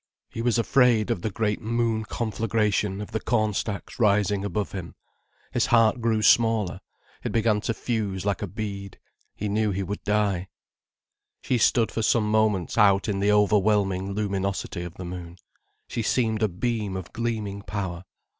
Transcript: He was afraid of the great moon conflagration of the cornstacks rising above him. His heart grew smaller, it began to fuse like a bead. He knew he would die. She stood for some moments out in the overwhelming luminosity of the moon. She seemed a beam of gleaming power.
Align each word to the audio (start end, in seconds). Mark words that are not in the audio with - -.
He 0.31 0.41
was 0.41 0.57
afraid 0.57 1.11
of 1.11 1.21
the 1.21 1.29
great 1.29 1.61
moon 1.61 2.05
conflagration 2.05 3.01
of 3.01 3.11
the 3.11 3.19
cornstacks 3.19 3.99
rising 3.99 4.43
above 4.43 4.71
him. 4.71 4.95
His 5.51 5.67
heart 5.67 6.01
grew 6.01 6.23
smaller, 6.23 6.81
it 7.23 7.31
began 7.31 7.61
to 7.61 7.73
fuse 7.75 8.25
like 8.25 8.41
a 8.41 8.47
bead. 8.47 8.97
He 9.35 9.47
knew 9.47 9.69
he 9.69 9.83
would 9.83 10.03
die. 10.03 10.47
She 11.43 11.59
stood 11.59 11.91
for 11.91 12.01
some 12.01 12.31
moments 12.31 12.79
out 12.79 13.07
in 13.07 13.19
the 13.19 13.31
overwhelming 13.31 14.13
luminosity 14.13 14.81
of 14.81 14.95
the 14.95 15.05
moon. 15.05 15.37
She 15.87 16.01
seemed 16.01 16.41
a 16.41 16.47
beam 16.49 16.97
of 16.97 17.13
gleaming 17.13 17.61
power. 17.61 18.03